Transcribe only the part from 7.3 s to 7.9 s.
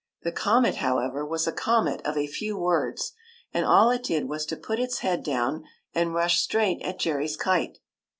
kite.